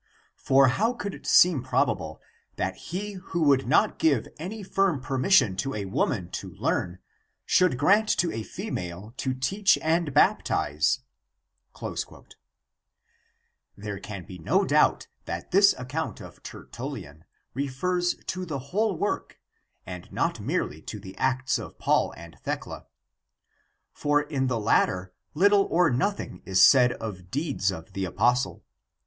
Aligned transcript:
For 0.39 0.69
how 0.69 0.93
could 0.93 1.13
it 1.13 1.27
seem 1.27 1.61
probable 1.61 2.19
that 2.55 2.75
he 2.89 3.11
who 3.21 3.43
would 3.43 3.67
not 3.67 3.99
give 3.99 4.27
any 4.39 4.63
firm 4.63 4.99
permission 4.99 5.55
to 5.57 5.75
a 5.75 5.85
woman 5.85 6.31
to 6.31 6.49
learn 6.55 6.97
should 7.45 7.77
grant 7.77 8.09
to 8.17 8.31
a 8.31 8.41
female 8.41 9.13
to 9.17 9.35
teach 9.35 9.77
and 9.77 10.11
baptize?" 10.11 11.01
There 13.77 13.99
can 13.99 14.25
be 14.25 14.39
no 14.39 14.65
doubt 14.65 15.05
that 15.25 15.51
this 15.51 15.75
account 15.77 16.19
of 16.19 16.41
Tertullian 16.41 17.23
refers 17.53 18.15
to 18.25 18.43
the 18.43 18.57
whole 18.73 18.97
work 18.97 19.39
and 19.85 20.11
not 20.11 20.39
merely 20.39 20.81
to 20.81 20.99
the 20.99 21.15
Acts 21.19 21.59
of 21.59 21.77
Paul 21.77 22.11
and 22.17 22.39
Thecla. 22.39 22.87
For 23.93 24.19
in 24.23 24.47
the 24.47 24.59
latter 24.59 25.13
little 25.35 25.67
or 25.69 25.91
nothing 25.91 26.41
is 26.43 26.59
said 26.65 26.93
of 26.93 27.29
deeds 27.29 27.69
of 27.69 27.93
the 27.93 28.05
apostle. 28.05 28.63